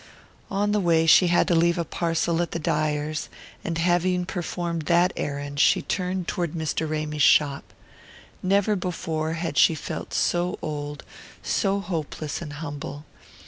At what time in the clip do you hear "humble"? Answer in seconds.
12.53-13.05